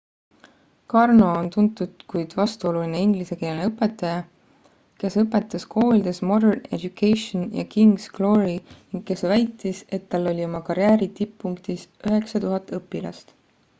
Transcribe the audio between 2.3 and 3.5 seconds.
vastuoluline inglise